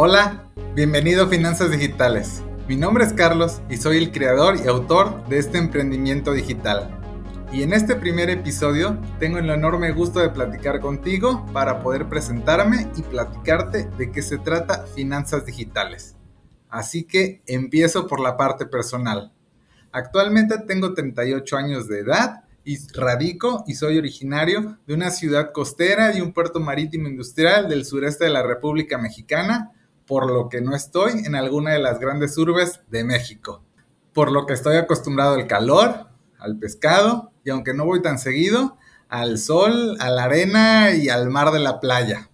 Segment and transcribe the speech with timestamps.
[0.00, 0.44] Hola,
[0.74, 2.42] bienvenido a Finanzas Digitales.
[2.68, 6.97] Mi nombre es Carlos y soy el creador y autor de este emprendimiento digital.
[7.50, 12.90] Y en este primer episodio tengo el enorme gusto de platicar contigo para poder presentarme
[12.94, 16.14] y platicarte de qué se trata Finanzas Digitales.
[16.68, 19.32] Así que empiezo por la parte personal.
[19.92, 26.14] Actualmente tengo 38 años de edad y radico y soy originario de una ciudad costera
[26.14, 29.72] y un puerto marítimo industrial del sureste de la República Mexicana,
[30.06, 33.64] por lo que no estoy en alguna de las grandes urbes de México.
[34.12, 36.08] Por lo que estoy acostumbrado al calor,
[36.38, 38.76] al pescado y aunque no voy tan seguido,
[39.08, 42.28] al sol, a la arena y al mar de la playa.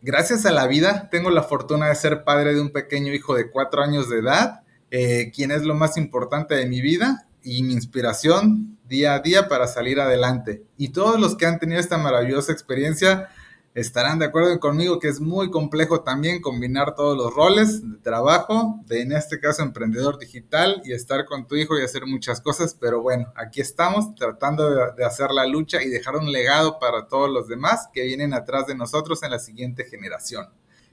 [0.00, 3.50] Gracias a la vida tengo la fortuna de ser padre de un pequeño hijo de
[3.50, 4.60] cuatro años de edad,
[4.92, 9.48] eh, quien es lo más importante de mi vida y mi inspiración día a día
[9.48, 10.62] para salir adelante.
[10.78, 13.28] Y todos los que han tenido esta maravillosa experiencia
[13.76, 18.80] estarán de acuerdo conmigo que es muy complejo también combinar todos los roles de trabajo,
[18.86, 22.74] de en este caso emprendedor digital y estar con tu hijo y hacer muchas cosas,
[22.74, 27.30] pero bueno, aquí estamos tratando de, hacer la lucha y dejar un legado para todos
[27.30, 30.46] los demás que vienen atrás de nosotros en la siguiente generación.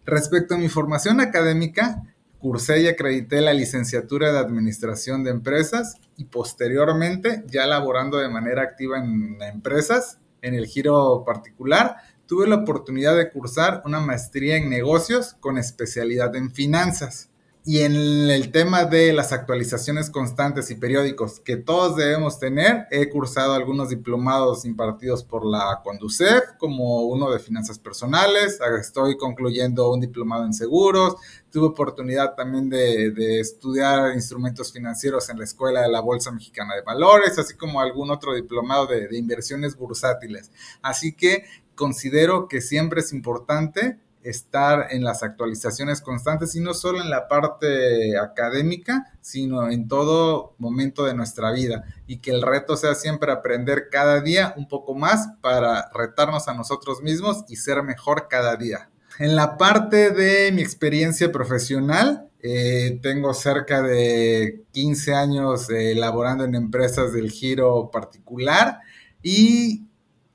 [0.06, 2.04] Respecto a mi formación académica,
[2.38, 8.62] cursé y acredité la licenciatura de Administración de Empresas y posteriormente, ya laborando de manera
[8.62, 11.96] activa en empresas, en el giro particular,
[12.26, 17.30] tuve la oportunidad de cursar una maestría en negocios con especialidad en finanzas.
[17.66, 23.10] Y en el tema de las actualizaciones constantes y periódicos que todos debemos tener, he
[23.10, 30.02] cursado algunos diplomados impartidos por la Conducef, como uno de finanzas personales, estoy concluyendo un
[30.02, 31.16] diplomado en seguros,
[31.52, 36.82] tuve oportunidad también de, estudiar instrumentos financieros en la Escuela de la Bolsa Mexicana de
[36.82, 40.52] Valores, así como algún otro diplomado de, inversiones bursátiles.
[40.82, 47.02] Así que considero que siempre es importante estar en las actualizaciones constantes y no solo
[47.02, 52.78] en la parte académica, sino en todo momento de nuestra vida y que el reto
[52.78, 57.84] sea siempre aprender cada día un poco más para retarnos a nosotros mismos y ser
[57.84, 58.90] mejor cada día.
[59.20, 66.44] En la parte de mi experiencia profesional, eh, tengo cerca de 15 años eh, laborando
[66.44, 68.80] en empresas del giro particular
[69.22, 69.86] y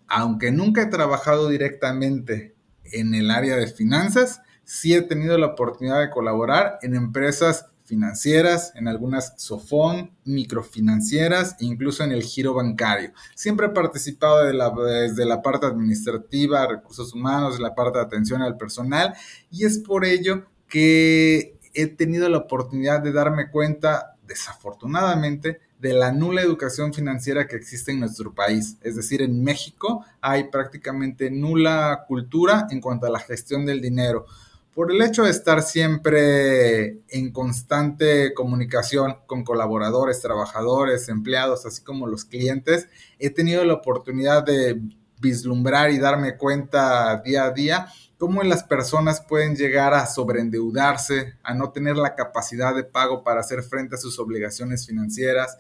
[0.07, 2.55] aunque nunca he trabajado directamente
[2.93, 8.73] en el área de finanzas, sí he tenido la oportunidad de colaborar en empresas financieras,
[8.75, 13.13] en algunas SOFON, microfinancieras, incluso en el giro bancario.
[13.35, 19.15] Siempre he participado desde la parte administrativa, recursos humanos, la parte de atención al personal,
[19.51, 26.13] y es por ello que he tenido la oportunidad de darme cuenta, desafortunadamente, de la
[26.13, 28.77] nula educación financiera que existe en nuestro país.
[28.83, 34.27] Es decir, en México hay prácticamente nula cultura en cuanto a la gestión del dinero.
[34.75, 42.07] Por el hecho de estar siempre en constante comunicación con colaboradores, trabajadores, empleados, así como
[42.07, 42.89] los clientes,
[43.19, 44.81] he tenido la oportunidad de
[45.21, 47.89] vislumbrar y darme cuenta día a día
[48.19, 53.41] cómo las personas pueden llegar a sobreendeudarse, a no tener la capacidad de pago para
[53.41, 55.57] hacer frente a sus obligaciones financieras,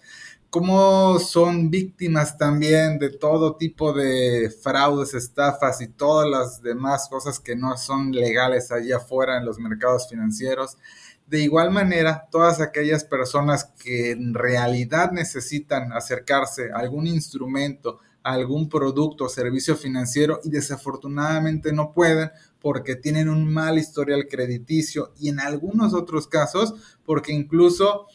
[0.50, 7.38] cómo son víctimas también de todo tipo de fraudes, estafas y todas las demás cosas
[7.38, 10.78] que no son legales allá afuera en los mercados financieros.
[11.26, 18.32] De igual manera, todas aquellas personas que en realidad necesitan acercarse a algún instrumento, a
[18.32, 22.30] algún producto o servicio financiero y desafortunadamente no pueden
[22.60, 26.74] porque tienen un mal historial crediticio y en algunos otros casos
[27.04, 28.06] porque incluso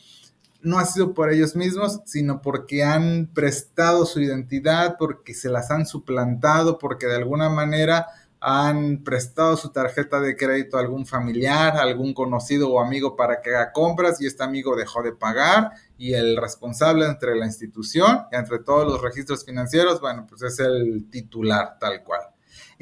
[0.61, 5.69] no ha sido por ellos mismos, sino porque han prestado su identidad, porque se las
[5.71, 8.07] han suplantado, porque de alguna manera
[8.45, 13.41] han prestado su tarjeta de crédito a algún familiar, a algún conocido o amigo para
[13.41, 18.25] que haga compras y este amigo dejó de pagar y el responsable entre la institución
[18.31, 22.32] y entre todos los registros financieros, bueno, pues es el titular tal cual.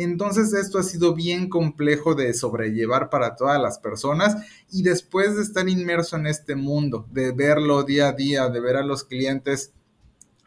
[0.04, 4.36] Entonces esto ha sido bien complejo de sobrellevar para todas las personas
[4.72, 8.78] y después de estar inmerso en este mundo, de verlo día a día, de ver
[8.78, 9.74] a los clientes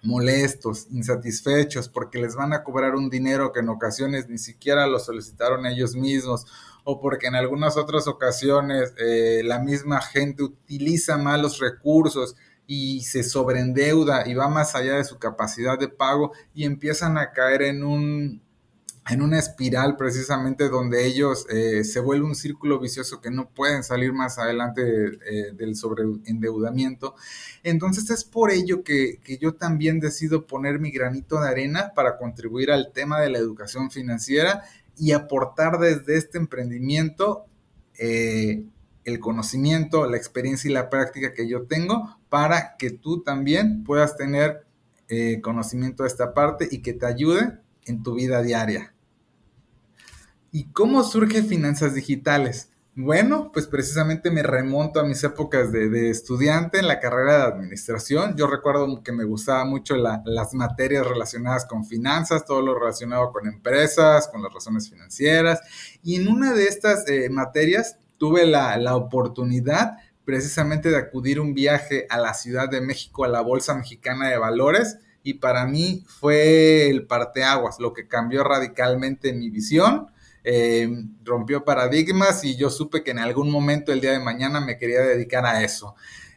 [0.04, 4.98] molestos, insatisfechos, porque les van a cobrar un dinero que en ocasiones ni siquiera lo
[4.98, 6.46] solicitaron ellos mismos,
[6.84, 12.36] o porque en algunas otras ocasiones eh, la misma gente utiliza malos recursos
[12.66, 17.32] y se sobreendeuda y va más allá de su capacidad de pago y empiezan a
[17.32, 18.43] caer en un
[19.10, 23.82] en una espiral precisamente donde ellos eh, se vuelve un círculo vicioso que no pueden
[23.82, 27.14] salir más adelante eh, del sobreendeudamiento.
[27.62, 32.70] Entonces es por ello que, yo también decido poner mi granito de arena para contribuir
[32.70, 34.62] al tema de la educación financiera
[34.96, 37.44] y aportar desde este emprendimiento
[37.98, 38.64] eh,
[39.04, 44.16] el conocimiento, la experiencia y la práctica que yo tengo para que tú también puedas
[44.16, 44.64] tener
[45.42, 48.93] conocimiento de esta parte y que te ayude en tu vida diaria.
[50.56, 52.70] ¿Y cómo surge Finanzas Digitales?
[52.94, 58.36] Bueno, pues precisamente me remonto a mis épocas de, estudiante en la carrera de administración.
[58.36, 63.48] Yo recuerdo que me gustaba mucho las materias relacionadas con finanzas, todo lo relacionado con
[63.48, 65.60] empresas, con las razones financieras.
[66.04, 71.52] Y en una de estas eh, materias tuve la, la oportunidad precisamente de acudir un
[71.52, 74.98] viaje a la Ciudad de México, a la Bolsa Mexicana de Valores.
[75.24, 80.13] Y para mí fue el parteaguas, lo que cambió radicalmente mi visión
[80.44, 80.88] eh,
[81.24, 85.00] rompió paradigmas y yo supe que en algún momento el día de mañana me quería
[85.00, 85.94] dedicar a eso.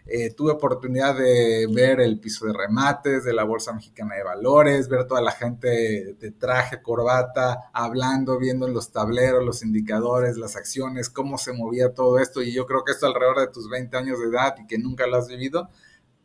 [0.10, 4.88] Eh, tuve oportunidad de ver el piso de remates de la Bolsa Mexicana de Valores,
[4.88, 11.10] ver toda la gente de traje, corbata, hablando, viendo los tableros, los indicadores, las acciones,
[11.10, 12.42] cómo se movía todo esto.
[12.42, 15.08] Y yo creo que esto alrededor de tus 20 años de edad y que nunca
[15.08, 15.70] lo has vivido,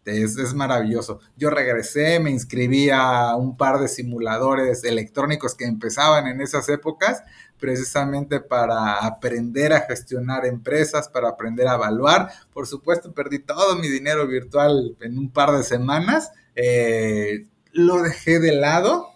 [0.05, 1.21] es, es, maravilloso.
[1.37, 7.23] Yo regresé, me inscribí a un par de simuladores electrónicos que empezaban en esas épocas,
[7.59, 12.31] precisamente para aprender a gestionar empresas, para aprender a evaluar.
[12.53, 16.33] Por supuesto, perdí todo mi dinero virtual en un par de semanas.
[16.57, 19.13] Eh, lo dejé de lado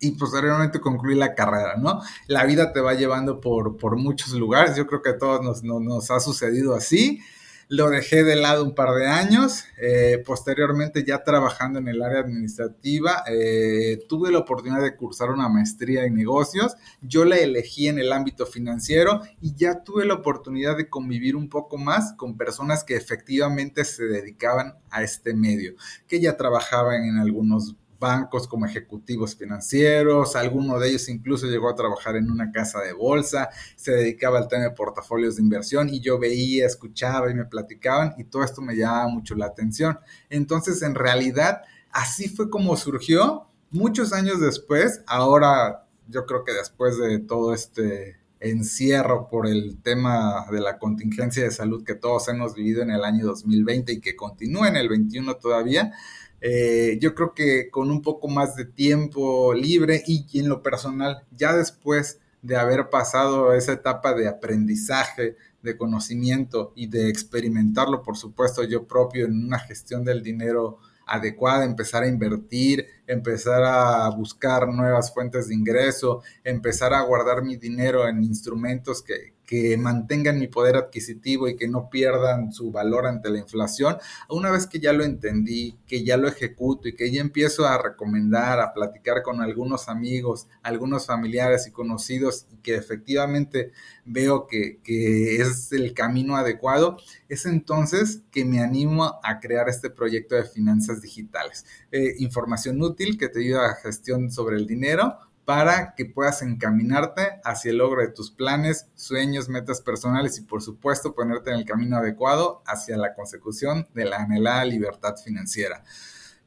[0.00, 2.00] y posteriormente concluí la carrera, ¿no?
[2.28, 4.76] La vida te va llevando por, por muchos lugares.
[4.76, 7.20] Yo creo que a todos nos, nos ha sucedido así.
[7.70, 9.64] Lo dejé de lado un par de años.
[9.78, 15.50] Eh, posteriormente, ya trabajando en el área administrativa, eh, tuve la oportunidad de cursar una
[15.50, 16.76] maestría en negocios.
[17.02, 21.50] Yo la elegí en el ámbito financiero y ya tuve la oportunidad de convivir un
[21.50, 25.74] poco más con personas que efectivamente se dedicaban a este medio,
[26.06, 31.74] que ya trabajaban en algunos bancos como ejecutivos financieros, alguno de ellos incluso llegó a
[31.74, 36.00] trabajar en una casa de bolsa, se dedicaba al tema de portafolios de inversión y
[36.00, 39.98] yo veía, escuchaba y me platicaban y todo esto me llamaba mucho la atención.
[40.30, 43.46] Entonces, en realidad, así fue como surgió.
[43.70, 50.46] Muchos años después, ahora yo creo que después de todo este encierro por el tema
[50.50, 54.16] de la contingencia de salud que todos hemos vivido en el año 2020 y que
[54.16, 55.92] continúa en el 21 todavía,
[56.40, 61.24] eh, yo creo que con un poco más de tiempo libre y, en lo personal,
[61.30, 68.16] ya después de haber pasado esa etapa de aprendizaje, de conocimiento y de experimentarlo, por
[68.16, 74.68] supuesto, yo propio en una gestión del dinero adecuada, empezar a invertir, empezar a buscar
[74.68, 80.46] nuevas fuentes de ingreso, empezar a guardar mi dinero en instrumentos que, que mantengan mi
[80.46, 83.96] poder adquisitivo y que no pierdan su valor ante la inflación,
[84.28, 87.80] una vez que ya lo entendí, que ya lo ejecuto y que ya empiezo a
[87.80, 93.72] recomendar, a platicar con algunos amigos, algunos familiares y conocidos y que efectivamente
[94.04, 96.98] veo que, es el camino adecuado,
[97.30, 101.64] es entonces que me animo a crear este proyecto de finanzas digitales.
[101.90, 105.18] Eh, información útil que te ayuda a gestión sobre el dinero,
[105.48, 110.60] para que puedas encaminarte hacia el logro de tus planes, sueños, metas personales y por
[110.60, 115.82] supuesto ponerte en el camino adecuado hacia la consecución de la anhelada libertad financiera.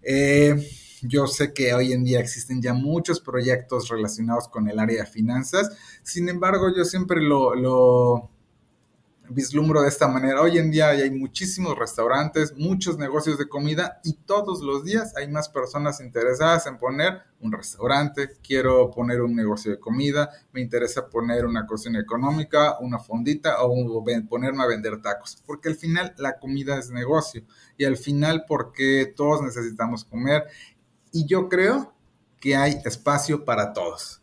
[0.04, 0.54] Eh,
[1.02, 5.10] yo sé que hoy en día existen ya muchos proyectos relacionados con el área de
[5.10, 5.72] finanzas,
[6.04, 8.30] sin embargo yo siempre lo, lo
[9.34, 10.42] vislumbro de esta manera.
[10.42, 15.28] Hoy en día hay muchísimos restaurantes, muchos negocios de comida y todos los días hay
[15.30, 21.10] más personas interesadas en poner un restaurante, quiero poner un negocio de comida, me interesa
[21.10, 26.38] poner una cocina económica, una fondita o ponerme a vender tacos, porque al final la
[26.38, 27.44] comida es negocio
[27.78, 30.44] y al final porque todos necesitamos comer.
[31.12, 31.94] Y yo creo
[32.40, 34.21] que hay espacio para todos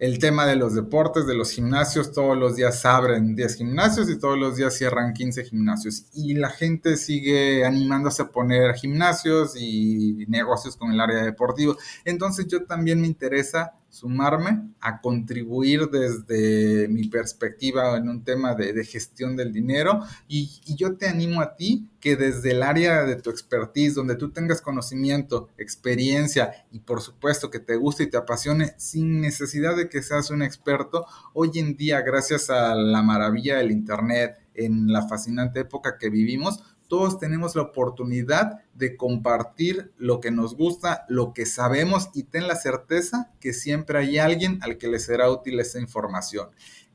[0.00, 4.18] el tema de los deportes, de los gimnasios, todos los días abren 10 gimnasios y
[4.18, 6.06] todos los días cierran 15 gimnasios.
[6.14, 11.76] Y la gente sigue animándose a poner gimnasios y negocios con el área deportiva.
[12.06, 18.84] Entonces yo también me interesa sumarme a contribuir desde mi perspectiva en un tema de,
[18.84, 20.00] gestión del dinero.
[20.28, 24.16] Y, y, yo te animo a ti que desde el área de tu expertise, donde
[24.16, 29.76] tú tengas conocimiento, experiencia y por supuesto que te guste y te apasione sin necesidad
[29.76, 31.04] de que seas un experto,
[31.34, 36.62] hoy en día gracias a la maravilla del Internet, en la fascinante época que vivimos,
[36.90, 42.48] todos tenemos la oportunidad de compartir lo que nos gusta, lo que sabemos y ten
[42.48, 46.50] la certeza que siempre hay alguien al que le será útil esa información.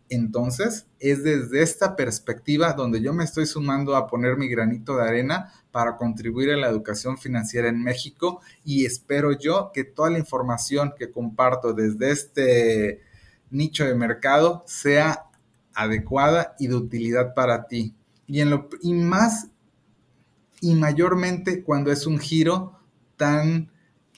[0.09, 5.07] Entonces, es desde esta perspectiva donde yo me estoy sumando a poner mi granito de
[5.07, 10.19] arena para contribuir a la educación financiera en México y espero yo que toda la
[10.19, 13.01] información que comparto desde este
[13.49, 15.29] nicho de mercado sea
[15.73, 17.95] adecuada y de utilidad para ti.
[18.27, 19.51] Y, en lo, y más
[20.65, 22.79] y mayormente cuando es un giro
[23.17, 23.71] tan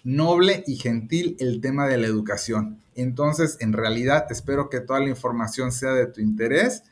[0.06, 2.82] noble y gentil el tema de la educación.
[2.96, 6.84] Entonces, en realidad, espero que toda la información sea de tu interés.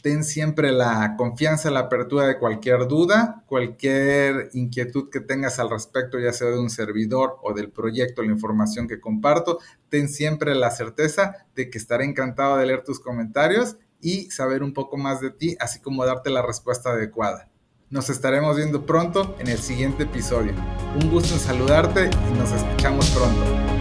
[0.00, 6.18] Ten siempre la confianza, la apertura de cualquier duda, cualquier inquietud que tengas al respecto,
[6.18, 9.58] ya sea de un servidor o del proyecto, la información que comparto.
[9.90, 14.72] Ten siempre la certeza de que estaré encantado de leer tus comentarios y saber un
[14.72, 17.51] poco más de ti, así como darte la respuesta adecuada.
[17.92, 20.54] Nos estaremos viendo pronto en el siguiente episodio.
[20.98, 23.71] Un gusto en saludarte y nos escuchamos pronto.